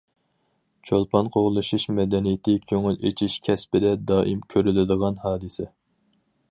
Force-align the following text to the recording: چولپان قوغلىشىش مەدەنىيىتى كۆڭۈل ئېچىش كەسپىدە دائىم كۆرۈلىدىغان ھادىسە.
چولپان 0.89 1.29
قوغلىشىش 1.35 1.85
مەدەنىيىتى 1.99 2.57
كۆڭۈل 2.73 2.97
ئېچىش 3.09 3.37
كەسپىدە 3.49 3.93
دائىم 4.13 4.43
كۆرۈلىدىغان 4.55 5.25
ھادىسە. 5.29 5.73